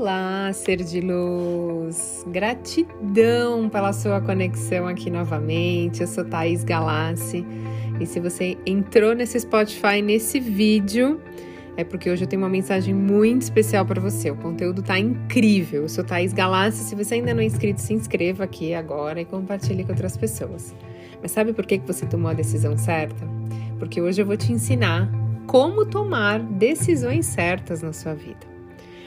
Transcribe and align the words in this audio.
Olá, 0.00 0.50
ser 0.54 0.82
de 0.82 0.98
luz! 0.98 2.24
Gratidão 2.26 3.68
pela 3.68 3.92
sua 3.92 4.18
conexão 4.18 4.86
aqui 4.86 5.10
novamente. 5.10 6.00
Eu 6.00 6.06
sou 6.06 6.24
Thaís 6.24 6.64
Galassi 6.64 7.44
e 8.00 8.06
se 8.06 8.18
você 8.18 8.56
entrou 8.64 9.14
nesse 9.14 9.38
Spotify 9.38 10.00
nesse 10.02 10.40
vídeo, 10.40 11.20
é 11.76 11.84
porque 11.84 12.08
hoje 12.08 12.24
eu 12.24 12.26
tenho 12.26 12.40
uma 12.40 12.48
mensagem 12.48 12.94
muito 12.94 13.42
especial 13.42 13.84
para 13.84 14.00
você. 14.00 14.30
O 14.30 14.36
conteúdo 14.36 14.82
tá 14.82 14.98
incrível. 14.98 15.82
Eu 15.82 15.88
sou 15.90 16.02
Thaís 16.02 16.32
Galassi. 16.32 16.82
Se 16.82 16.94
você 16.94 17.16
ainda 17.16 17.34
não 17.34 17.42
é 17.42 17.44
inscrito, 17.44 17.82
se 17.82 17.92
inscreva 17.92 18.44
aqui 18.44 18.72
agora 18.72 19.20
e 19.20 19.26
compartilhe 19.26 19.84
com 19.84 19.90
outras 19.90 20.16
pessoas. 20.16 20.74
Mas 21.20 21.30
sabe 21.30 21.52
por 21.52 21.66
que 21.66 21.76
você 21.76 22.06
tomou 22.06 22.30
a 22.30 22.34
decisão 22.34 22.74
certa? 22.78 23.28
Porque 23.78 24.00
hoje 24.00 24.22
eu 24.22 24.24
vou 24.24 24.38
te 24.38 24.50
ensinar 24.50 25.12
como 25.46 25.84
tomar 25.84 26.40
decisões 26.40 27.26
certas 27.26 27.82
na 27.82 27.92
sua 27.92 28.14
vida. 28.14 28.49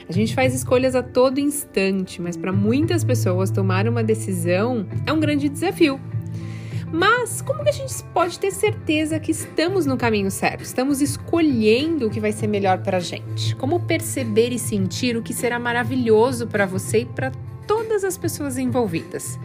A 0.08 0.12
gente 0.12 0.34
faz 0.34 0.54
escolhas 0.54 0.94
a 0.94 1.02
todo 1.02 1.40
instante, 1.40 2.20
mas 2.20 2.36
para 2.36 2.52
muitas 2.52 3.02
pessoas 3.02 3.50
tomar 3.50 3.88
uma 3.88 4.02
decisão 4.02 4.86
é 5.06 5.12
um 5.12 5.18
grande 5.18 5.48
desafio. 5.48 6.00
Mas 6.92 7.42
como 7.42 7.64
que 7.64 7.70
a 7.70 7.72
gente 7.72 7.92
pode 8.12 8.38
ter 8.38 8.52
certeza 8.52 9.18
que 9.18 9.32
estamos 9.32 9.84
no 9.84 9.96
caminho 9.96 10.30
certo? 10.30 10.62
Estamos 10.62 11.00
escolhendo 11.00 12.06
o 12.06 12.10
que 12.10 12.20
vai 12.20 12.30
ser 12.30 12.46
melhor 12.46 12.78
para 12.82 12.98
a 12.98 13.00
gente? 13.00 13.56
Como 13.56 13.80
perceber 13.80 14.52
e 14.52 14.58
sentir 14.58 15.16
o 15.16 15.22
que 15.22 15.34
será 15.34 15.58
maravilhoso 15.58 16.46
para 16.46 16.66
você 16.66 16.98
e 16.98 17.06
para 17.06 17.32
todas 17.66 18.04
as 18.04 18.16
pessoas 18.16 18.58
envolvidas? 18.58 19.40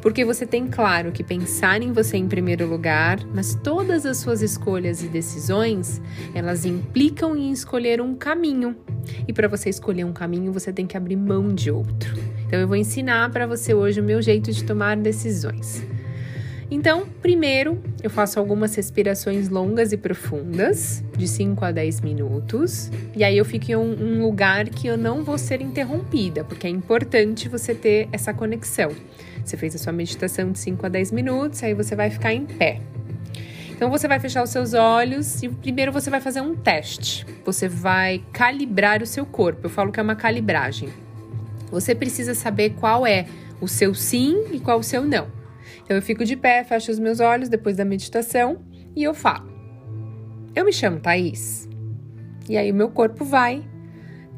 Porque 0.00 0.24
você 0.24 0.44
tem 0.44 0.66
claro 0.66 1.12
que 1.12 1.22
pensar 1.22 1.82
em 1.82 1.92
você 1.92 2.16
em 2.16 2.26
primeiro 2.26 2.66
lugar, 2.66 3.20
mas 3.32 3.54
todas 3.54 4.04
as 4.04 4.16
suas 4.16 4.42
escolhas 4.42 5.02
e 5.02 5.06
decisões, 5.06 6.00
elas 6.34 6.64
implicam 6.64 7.36
em 7.36 7.52
escolher 7.52 8.00
um 8.00 8.16
caminho. 8.16 8.76
E 9.26 9.32
para 9.32 9.48
você 9.48 9.68
escolher 9.68 10.04
um 10.04 10.12
caminho, 10.12 10.52
você 10.52 10.72
tem 10.72 10.86
que 10.86 10.96
abrir 10.96 11.16
mão 11.16 11.54
de 11.54 11.70
outro. 11.70 12.14
Então 12.46 12.58
eu 12.58 12.68
vou 12.68 12.76
ensinar 12.76 13.30
para 13.30 13.46
você 13.46 13.74
hoje 13.74 14.00
o 14.00 14.04
meu 14.04 14.22
jeito 14.22 14.52
de 14.52 14.64
tomar 14.64 14.96
decisões. 14.96 15.82
Então, 16.70 17.06
primeiro, 17.22 17.80
eu 18.02 18.10
faço 18.10 18.38
algumas 18.38 18.74
respirações 18.74 19.48
longas 19.48 19.90
e 19.90 19.96
profundas, 19.96 21.02
de 21.16 21.26
5 21.26 21.64
a 21.64 21.72
10 21.72 22.02
minutos, 22.02 22.90
e 23.16 23.24
aí 23.24 23.38
eu 23.38 23.44
fico 23.44 23.70
em 23.70 23.76
um, 23.76 23.90
um, 23.90 24.22
lugar 24.22 24.68
que 24.68 24.86
eu 24.86 24.98
não 24.98 25.24
vou 25.24 25.38
ser 25.38 25.62
interrompida, 25.62 26.44
porque 26.44 26.66
é 26.66 26.70
importante 26.70 27.48
você 27.48 27.74
ter 27.74 28.06
essa 28.12 28.34
conexão. 28.34 28.90
Você 29.42 29.56
fez 29.56 29.74
a 29.74 29.78
sua 29.78 29.94
meditação 29.94 30.52
de 30.52 30.58
5 30.58 30.84
a 30.84 30.88
10 30.90 31.10
minutos, 31.10 31.62
aí 31.62 31.72
você 31.72 31.96
vai 31.96 32.10
ficar 32.10 32.34
em 32.34 32.44
pé. 32.44 32.82
Então 33.78 33.88
você 33.88 34.08
vai 34.08 34.18
fechar 34.18 34.42
os 34.42 34.50
seus 34.50 34.74
olhos 34.74 35.40
e 35.40 35.48
primeiro 35.48 35.92
você 35.92 36.10
vai 36.10 36.20
fazer 36.20 36.40
um 36.40 36.56
teste. 36.56 37.24
Você 37.44 37.68
vai 37.68 38.20
calibrar 38.32 39.00
o 39.00 39.06
seu 39.06 39.24
corpo. 39.24 39.66
Eu 39.66 39.70
falo 39.70 39.92
que 39.92 40.00
é 40.00 40.02
uma 40.02 40.16
calibragem. 40.16 40.88
Você 41.70 41.94
precisa 41.94 42.34
saber 42.34 42.70
qual 42.70 43.06
é 43.06 43.26
o 43.60 43.68
seu 43.68 43.94
sim 43.94 44.46
e 44.50 44.58
qual 44.58 44.80
o 44.80 44.82
seu 44.82 45.04
não. 45.04 45.28
Então 45.84 45.96
eu 45.96 46.02
fico 46.02 46.24
de 46.24 46.34
pé, 46.34 46.64
fecho 46.64 46.90
os 46.90 46.98
meus 46.98 47.20
olhos 47.20 47.48
depois 47.48 47.76
da 47.76 47.84
meditação 47.84 48.64
e 48.96 49.04
eu 49.04 49.14
falo: 49.14 49.48
Eu 50.56 50.64
me 50.64 50.72
chamo 50.72 50.98
Thaís. 50.98 51.68
E 52.48 52.56
aí 52.56 52.72
o 52.72 52.74
meu 52.74 52.90
corpo 52.90 53.24
vai 53.24 53.62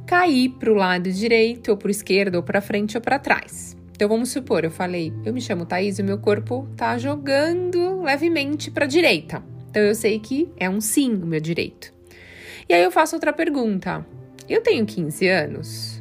cair 0.07 0.51
para 0.51 0.71
o 0.71 0.75
lado 0.75 1.11
direito, 1.11 1.71
ou 1.71 1.79
para 1.79 1.89
o 1.89 1.91
esquerdo, 1.91 2.35
ou 2.35 2.43
para 2.43 2.61
frente 2.61 2.95
ou 2.95 3.01
para 3.01 3.19
trás. 3.19 3.75
Então 4.01 4.09
vamos 4.09 4.31
supor, 4.31 4.65
eu 4.65 4.71
falei: 4.71 5.13
Eu 5.27 5.35
me 5.35 5.43
chamo 5.43 5.67
Thaís 5.67 5.99
e 5.99 6.03
o 6.03 6.05
meu 6.07 6.17
corpo 6.17 6.67
tá 6.75 6.97
jogando 6.97 8.01
levemente 8.01 8.71
para 8.71 8.87
direita. 8.87 9.45
Então 9.69 9.83
eu 9.83 9.95
sei 9.95 10.19
que 10.19 10.51
é 10.57 10.71
um 10.71 10.81
sim 10.81 11.13
o 11.17 11.27
meu 11.27 11.39
direito. 11.39 11.93
E 12.67 12.73
aí 12.73 12.83
eu 12.83 12.91
faço 12.91 13.15
outra 13.15 13.31
pergunta: 13.31 14.07
Eu 14.49 14.63
tenho 14.63 14.87
15 14.87 15.29
anos? 15.29 16.00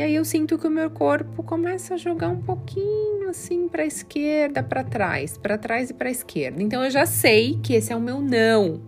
E 0.00 0.02
aí 0.02 0.14
eu 0.14 0.24
sinto 0.24 0.56
que 0.56 0.66
o 0.66 0.70
meu 0.70 0.88
corpo 0.88 1.42
começa 1.42 1.92
a 1.92 1.96
jogar 1.98 2.30
um 2.30 2.40
pouquinho 2.40 3.28
assim 3.28 3.68
para 3.68 3.84
esquerda, 3.84 4.62
para 4.62 4.82
trás, 4.82 5.36
para 5.36 5.58
trás 5.58 5.90
e 5.90 5.92
para 5.92 6.10
esquerda. 6.10 6.62
Então 6.62 6.82
eu 6.82 6.90
já 6.90 7.04
sei 7.04 7.58
que 7.62 7.74
esse 7.74 7.92
é 7.92 7.96
o 7.96 8.00
meu 8.00 8.18
não. 8.18 8.80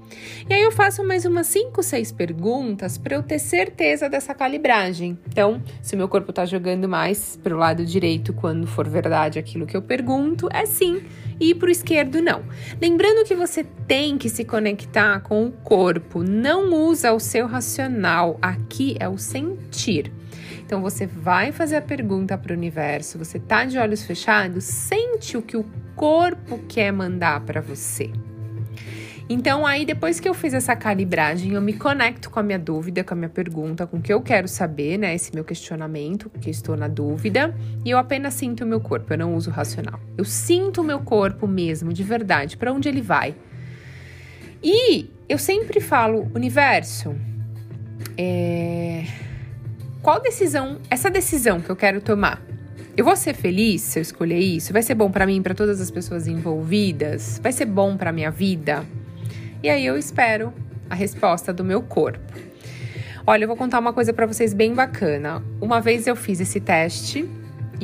E 0.49 0.55
aí 0.55 0.63
eu 0.63 0.73
faço 0.73 1.05
mais 1.05 1.27
umas 1.27 1.49
5, 1.49 1.83
6 1.83 2.13
perguntas 2.13 2.97
para 2.97 3.15
eu 3.15 3.23
ter 3.23 3.39
certeza 3.39 4.09
dessa 4.09 4.35
calibragem. 4.35 5.19
Então, 5.29 5.63
se 5.83 5.95
o 5.95 5.99
meu 5.99 6.09
corpo 6.09 6.31
está 6.31 6.47
jogando 6.47 6.89
mais 6.89 7.39
para 7.43 7.55
o 7.55 7.59
lado 7.59 7.85
direito 7.85 8.33
quando 8.33 8.67
for 8.67 8.89
verdade 8.89 9.39
aquilo 9.39 9.67
que 9.67 9.77
eu 9.77 9.83
pergunto, 9.83 10.49
é 10.51 10.65
sim. 10.65 11.03
E 11.39 11.55
para 11.55 11.69
o 11.69 11.71
esquerdo, 11.71 12.23
não. 12.23 12.43
Lembrando 12.81 13.27
que 13.27 13.35
você 13.35 13.65
tem 13.87 14.17
que 14.17 14.31
se 14.31 14.47
conectar 14.47 15.21
com 15.21 15.45
o 15.45 15.53
corpo, 15.53 16.23
não 16.23 16.73
usa 16.73 17.13
o 17.13 17.21
seu 17.21 17.47
racional. 17.47 18.39
Aqui 18.41 18.97
é 18.99 19.07
o 19.07 19.19
sentir. 19.19 20.11
Então 20.65 20.81
você 20.81 21.07
vai 21.07 21.53
fazer 21.53 21.77
a 21.77 21.83
pergunta 21.83 22.37
para 22.39 22.53
o 22.53 22.57
universo, 22.57 23.19
você 23.19 23.39
tá 23.39 23.65
de 23.65 23.79
olhos 23.79 24.03
fechados, 24.03 24.65
sente 24.65 25.37
o 25.37 25.43
que 25.43 25.57
o 25.57 25.65
corpo 25.95 26.59
quer 26.69 26.93
mandar 26.93 27.41
para 27.41 27.61
você. 27.61 28.11
Então, 29.29 29.65
aí 29.65 29.87
depois 29.87 30.21
que 30.21 30.29
eu 30.29 30.35
fiz 30.35 30.53
essa 30.53 30.75
calibragem, 30.77 31.53
eu 31.53 31.63
me 31.63 31.73
conecto 31.73 32.29
com 32.29 32.39
a 32.39 32.43
minha 32.43 32.59
dúvida, 32.59 33.03
com 33.03 33.15
a 33.15 33.17
minha 33.17 33.29
pergunta, 33.29 33.87
com 33.87 33.97
o 33.97 34.03
que 34.03 34.13
eu 34.13 34.21
quero 34.21 34.47
saber, 34.49 34.99
né? 34.99 35.15
Esse 35.15 35.35
meu 35.35 35.45
questionamento, 35.45 36.29
que 36.41 36.51
estou 36.51 36.77
na 36.77 36.89
dúvida, 36.89 37.55
e 37.85 37.91
eu 37.91 37.99
apenas 37.99 38.35
sinto 38.35 38.65
o 38.65 38.67
meu 38.67 38.81
corpo, 38.81 39.13
eu 39.13 39.19
não 39.19 39.35
uso 39.35 39.51
racional. 39.51 39.99
Eu 40.19 40.25
sinto 40.25 40.83
o 40.83 40.85
meu 40.85 41.01
corpo 41.01 41.47
mesmo, 41.47 41.93
de 41.93 42.03
verdade, 42.03 42.57
para 42.57 42.73
onde 42.73 42.89
ele 42.89 43.01
vai. 43.01 43.35
E 44.63 45.09
eu 45.29 45.39
sempre 45.39 45.81
falo, 45.81 46.31
universo, 46.35 47.15
é 48.19 48.62
qual 50.03 50.21
decisão, 50.21 50.79
essa 50.91 51.09
decisão 51.09 51.61
que 51.61 51.71
eu 51.71 51.77
quero 51.77 52.01
tomar, 52.01 52.43
eu 52.97 53.05
vou 53.05 53.15
ser 53.15 53.35
feliz 53.35 53.83
se 53.83 54.01
eu 54.01 54.03
escolher 54.03 54.39
isso? 54.39 54.73
Vai 54.73 54.83
ser 54.83 54.97
bom 54.97 55.11
para 55.11 55.25
mim, 55.25 55.41
para 55.41 55.55
todas 55.55 55.81
as 55.81 55.93
pessoas 55.93 56.27
envolvidas? 56.27 57.39
Vai 57.41 57.53
ser 57.53 57.67
bom 57.67 57.97
para 57.97 58.13
minha 58.13 58.31
vida? 58.31 58.85
E 59.63 59.71
aí 59.71 59.87
eu 59.87 59.97
espero 59.97 60.53
a 60.91 60.95
resposta 60.97 61.53
do 61.53 61.63
meu 61.63 61.81
corpo. 61.81 62.19
Olha, 63.25 63.45
eu 63.45 63.49
vou 63.49 63.57
contar 63.57 63.79
uma 63.79 63.93
coisa 63.93 64.13
para 64.13 64.27
vocês 64.27 64.53
bem 64.53 64.75
bacana. 64.75 65.41
Uma 65.61 65.81
vez 65.81 66.09
eu 66.09 66.17
fiz 66.17 66.41
esse 66.41 66.59
teste 66.59 67.31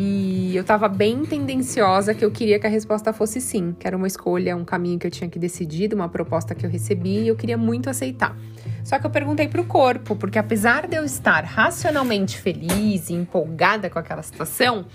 e 0.00 0.56
eu 0.56 0.62
tava 0.62 0.86
bem 0.86 1.24
tendenciosa 1.24 2.14
que 2.14 2.24
eu 2.24 2.30
queria 2.30 2.60
que 2.60 2.66
a 2.68 2.70
resposta 2.70 3.12
fosse 3.12 3.40
sim, 3.40 3.74
que 3.76 3.84
era 3.84 3.96
uma 3.96 4.06
escolha, 4.06 4.54
um 4.54 4.64
caminho 4.64 4.96
que 4.96 5.08
eu 5.08 5.10
tinha 5.10 5.28
que 5.28 5.40
decidir, 5.40 5.92
uma 5.92 6.08
proposta 6.08 6.54
que 6.54 6.64
eu 6.64 6.70
recebi 6.70 7.18
e 7.18 7.26
eu 7.26 7.34
queria 7.34 7.58
muito 7.58 7.90
aceitar. 7.90 8.36
Só 8.84 8.96
que 9.00 9.04
eu 9.04 9.10
perguntei 9.10 9.48
pro 9.48 9.64
corpo, 9.64 10.14
porque 10.14 10.38
apesar 10.38 10.86
de 10.86 10.96
eu 10.96 11.04
estar 11.04 11.42
racionalmente 11.42 12.38
feliz 12.38 13.10
e 13.10 13.14
empolgada 13.14 13.90
com 13.90 13.98
aquela 13.98 14.22
situação, 14.22 14.86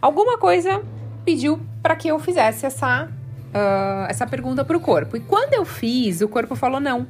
alguma 0.00 0.38
coisa 0.38 0.84
pediu 1.24 1.58
para 1.82 1.96
que 1.96 2.06
eu 2.06 2.20
fizesse 2.20 2.64
essa, 2.64 3.06
uh, 3.06 4.06
essa 4.08 4.24
pergunta 4.24 4.64
pro 4.64 4.78
corpo. 4.78 5.16
E 5.16 5.20
quando 5.20 5.54
eu 5.54 5.64
fiz, 5.64 6.20
o 6.20 6.28
corpo 6.28 6.54
falou 6.54 6.78
não. 6.78 7.08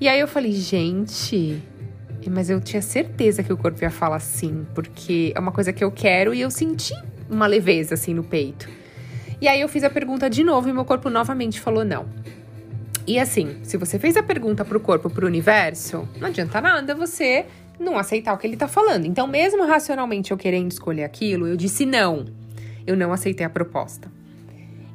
E 0.00 0.08
aí 0.08 0.20
eu 0.20 0.28
falei, 0.28 0.52
gente, 0.52 1.60
mas 2.26 2.48
eu 2.48 2.60
tinha 2.60 2.80
certeza 2.80 3.42
que 3.42 3.52
o 3.52 3.56
corpo 3.56 3.82
ia 3.82 3.90
falar 3.90 4.18
sim, 4.20 4.66
porque 4.74 5.32
é 5.34 5.38
uma 5.38 5.52
coisa 5.52 5.72
que 5.72 5.84
eu 5.84 5.90
quero 5.90 6.32
e 6.32 6.40
eu 6.40 6.50
senti 6.50 6.94
uma 7.28 7.46
leveza 7.46 7.94
assim 7.94 8.14
no 8.14 8.24
peito. 8.24 8.68
E 9.40 9.46
aí 9.46 9.60
eu 9.60 9.68
fiz 9.68 9.84
a 9.84 9.90
pergunta 9.90 10.28
de 10.28 10.42
novo 10.42 10.68
e 10.68 10.72
meu 10.72 10.84
corpo 10.84 11.08
novamente 11.10 11.60
falou 11.60 11.84
não. 11.84 12.06
E 13.06 13.18
assim, 13.18 13.58
se 13.62 13.76
você 13.76 13.98
fez 13.98 14.16
a 14.16 14.22
pergunta 14.22 14.64
pro 14.64 14.80
corpo, 14.80 15.08
pro 15.08 15.26
universo, 15.26 16.08
não 16.18 16.28
adianta 16.28 16.60
nada 16.60 16.94
você 16.94 17.46
não 17.78 17.96
aceitar 17.96 18.34
o 18.34 18.38
que 18.38 18.46
ele 18.46 18.56
tá 18.56 18.66
falando. 18.66 19.06
Então, 19.06 19.26
mesmo 19.26 19.64
racionalmente 19.66 20.30
eu 20.30 20.36
querendo 20.36 20.70
escolher 20.72 21.04
aquilo, 21.04 21.46
eu 21.46 21.56
disse 21.56 21.86
não. 21.86 22.26
Eu 22.86 22.96
não 22.96 23.12
aceitei 23.12 23.46
a 23.46 23.50
proposta. 23.50 24.10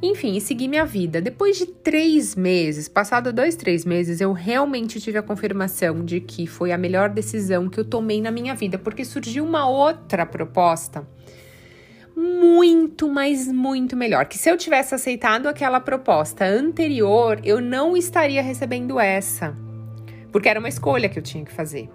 Enfim, 0.06 0.36
e 0.36 0.42
segui 0.42 0.68
minha 0.68 0.84
vida. 0.84 1.22
Depois 1.22 1.58
de 1.58 1.66
três 1.66 2.36
meses, 2.36 2.90
passado 2.90 3.32
dois, 3.32 3.56
três 3.56 3.86
meses, 3.86 4.20
eu 4.20 4.34
realmente 4.34 5.00
tive 5.00 5.18
a 5.18 5.24
confirmação 5.24 6.04
de 6.04 6.20
que 6.20 6.46
foi 6.46 6.74
a 6.74 6.78
melhor 6.78 7.08
decisão 7.08 7.70
que 7.70 7.80
eu 7.80 7.86
tomei 7.86 8.22
na 8.22 8.30
minha 8.30 8.54
vida, 8.54 8.78
porque 8.78 9.06
surgiu 9.06 9.46
uma 9.46 9.66
outra 9.66 10.26
proposta 10.26 11.08
muito, 12.14 13.08
mas 13.08 13.48
muito 13.48 13.96
melhor. 13.96 14.26
Que 14.26 14.38
se 14.38 14.50
eu 14.50 14.58
tivesse 14.58 14.94
aceitado 14.94 15.48
aquela 15.48 15.80
proposta 15.80 16.44
anterior, 16.44 17.40
eu 17.42 17.62
não 17.62 17.96
estaria 17.96 18.42
recebendo 18.42 19.00
essa, 19.00 19.56
porque 20.34 20.50
era 20.50 20.60
uma 20.60 20.68
escolha 20.68 21.08
que 21.08 21.18
eu 21.18 21.24
tinha 21.24 21.46
que 21.46 21.54
fazer. 21.54 21.90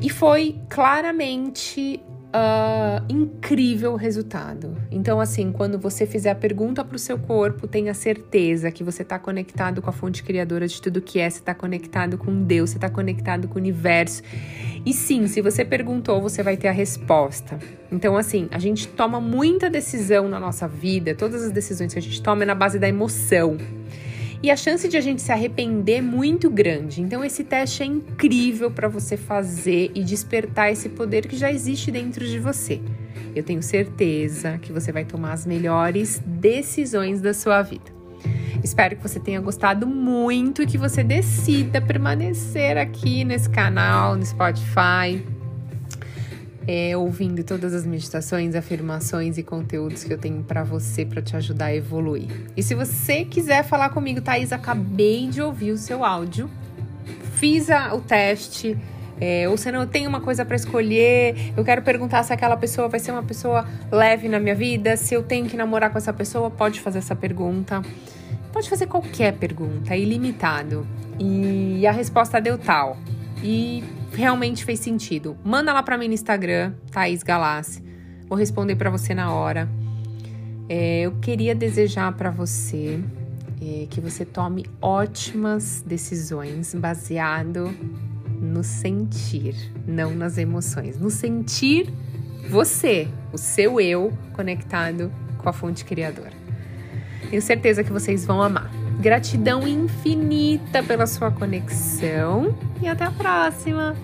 E 0.00 0.08
foi 0.08 0.58
claramente 0.70 2.00
uh, 2.34 3.04
incrível 3.08 3.94
resultado. 3.94 4.76
Então, 4.90 5.20
assim, 5.20 5.52
quando 5.52 5.78
você 5.78 6.04
fizer 6.04 6.30
a 6.30 6.34
pergunta 6.34 6.84
para 6.84 6.96
o 6.96 6.98
seu 6.98 7.16
corpo, 7.16 7.68
tenha 7.68 7.94
certeza 7.94 8.70
que 8.72 8.82
você 8.82 9.02
está 9.02 9.18
conectado 9.18 9.80
com 9.80 9.88
a 9.88 9.92
fonte 9.92 10.22
criadora 10.24 10.66
de 10.66 10.82
tudo 10.82 11.00
que 11.00 11.20
é, 11.20 11.30
você 11.30 11.38
está 11.38 11.54
conectado 11.54 12.18
com 12.18 12.42
Deus, 12.42 12.70
você 12.70 12.76
está 12.76 12.90
conectado 12.90 13.46
com 13.46 13.54
o 13.54 13.58
universo. 13.58 14.22
E 14.84 14.92
sim, 14.92 15.26
se 15.28 15.40
você 15.40 15.64
perguntou, 15.64 16.20
você 16.20 16.42
vai 16.42 16.56
ter 16.56 16.68
a 16.68 16.72
resposta. 16.72 17.58
Então, 17.90 18.16
assim, 18.16 18.48
a 18.50 18.58
gente 18.58 18.88
toma 18.88 19.20
muita 19.20 19.70
decisão 19.70 20.28
na 20.28 20.40
nossa 20.40 20.66
vida, 20.66 21.14
todas 21.14 21.44
as 21.44 21.52
decisões 21.52 21.92
que 21.92 21.98
a 21.98 22.02
gente 22.02 22.20
toma 22.20 22.42
é 22.42 22.46
na 22.46 22.54
base 22.54 22.78
da 22.78 22.88
emoção. 22.88 23.56
E 24.44 24.50
a 24.50 24.56
chance 24.56 24.86
de 24.86 24.94
a 24.94 25.00
gente 25.00 25.22
se 25.22 25.32
arrepender 25.32 25.96
é 25.96 26.00
muito 26.02 26.50
grande. 26.50 27.00
Então 27.00 27.24
esse 27.24 27.42
teste 27.42 27.82
é 27.82 27.86
incrível 27.86 28.70
para 28.70 28.88
você 28.88 29.16
fazer 29.16 29.90
e 29.94 30.04
despertar 30.04 30.70
esse 30.70 30.90
poder 30.90 31.26
que 31.26 31.34
já 31.34 31.50
existe 31.50 31.90
dentro 31.90 32.26
de 32.26 32.38
você. 32.38 32.78
Eu 33.34 33.42
tenho 33.42 33.62
certeza 33.62 34.58
que 34.58 34.70
você 34.70 34.92
vai 34.92 35.02
tomar 35.02 35.32
as 35.32 35.46
melhores 35.46 36.20
decisões 36.26 37.22
da 37.22 37.32
sua 37.32 37.62
vida. 37.62 37.90
Espero 38.62 38.96
que 38.96 39.02
você 39.02 39.18
tenha 39.18 39.40
gostado 39.40 39.86
muito 39.86 40.62
e 40.62 40.66
que 40.66 40.76
você 40.76 41.02
decida 41.02 41.80
permanecer 41.80 42.76
aqui 42.76 43.24
nesse 43.24 43.48
canal, 43.48 44.14
no 44.14 44.26
Spotify, 44.26 45.24
é, 46.66 46.96
ouvindo 46.96 47.42
todas 47.44 47.74
as 47.74 47.84
meditações, 47.84 48.54
afirmações 48.54 49.38
e 49.38 49.42
conteúdos 49.42 50.04
que 50.04 50.12
eu 50.12 50.18
tenho 50.18 50.42
para 50.42 50.62
você 50.62 51.04
para 51.04 51.20
te 51.20 51.36
ajudar 51.36 51.66
a 51.66 51.74
evoluir. 51.74 52.28
E 52.56 52.62
se 52.62 52.74
você 52.74 53.24
quiser 53.24 53.64
falar 53.64 53.90
comigo, 53.90 54.20
Thaís, 54.20 54.52
acabei 54.52 55.28
de 55.28 55.42
ouvir 55.42 55.72
o 55.72 55.78
seu 55.78 56.04
áudio, 56.04 56.50
fiz 57.36 57.70
a, 57.70 57.94
o 57.94 58.00
teste. 58.00 58.76
É, 59.20 59.48
ou 59.48 59.56
se 59.56 59.70
não, 59.70 59.82
eu 59.82 59.86
tenho 59.86 60.08
uma 60.08 60.20
coisa 60.20 60.44
para 60.44 60.56
escolher, 60.56 61.52
eu 61.56 61.64
quero 61.64 61.82
perguntar 61.82 62.24
se 62.24 62.32
aquela 62.32 62.56
pessoa 62.56 62.88
vai 62.88 62.98
ser 62.98 63.12
uma 63.12 63.22
pessoa 63.22 63.64
leve 63.90 64.28
na 64.28 64.40
minha 64.40 64.56
vida, 64.56 64.96
se 64.96 65.14
eu 65.14 65.22
tenho 65.22 65.46
que 65.46 65.56
namorar 65.56 65.90
com 65.90 65.98
essa 65.98 66.12
pessoa, 66.12 66.50
pode 66.50 66.80
fazer 66.80 66.98
essa 66.98 67.14
pergunta. 67.14 67.80
Pode 68.52 68.68
fazer 68.70 68.86
qualquer 68.86 69.34
pergunta, 69.34 69.94
é 69.94 69.98
ilimitado. 69.98 70.86
E 71.18 71.86
a 71.86 71.92
resposta 71.92 72.40
deu 72.40 72.56
tal. 72.56 72.96
E 73.42 73.82
realmente 74.14 74.64
fez 74.64 74.80
sentido. 74.80 75.36
Manda 75.44 75.72
lá 75.72 75.82
para 75.82 75.98
mim 75.98 76.08
no 76.08 76.14
Instagram, 76.14 76.72
Thaís 76.90 77.22
Galassi. 77.22 77.82
Vou 78.28 78.38
responder 78.38 78.76
para 78.76 78.90
você 78.90 79.14
na 79.14 79.32
hora. 79.32 79.68
É, 80.68 81.02
eu 81.02 81.12
queria 81.20 81.54
desejar 81.54 82.12
para 82.12 82.30
você 82.30 83.00
é, 83.60 83.86
que 83.88 84.00
você 84.00 84.24
tome 84.24 84.66
ótimas 84.80 85.82
decisões 85.86 86.74
baseado 86.74 87.74
no 88.40 88.62
sentir, 88.62 89.54
não 89.86 90.14
nas 90.14 90.38
emoções. 90.38 90.98
No 90.98 91.10
sentir 91.10 91.92
você, 92.48 93.08
o 93.32 93.38
seu 93.38 93.80
eu 93.80 94.12
conectado 94.32 95.12
com 95.38 95.48
a 95.48 95.52
fonte 95.52 95.84
criadora. 95.84 96.32
Tenho 97.30 97.42
certeza 97.42 97.82
que 97.82 97.92
vocês 97.92 98.24
vão 98.24 98.42
amar. 98.42 98.83
Gratidão 98.98 99.66
infinita 99.66 100.82
pela 100.82 101.06
sua 101.06 101.30
conexão 101.30 102.54
e 102.80 102.88
até 102.88 103.04
a 103.04 103.10
próxima! 103.10 103.94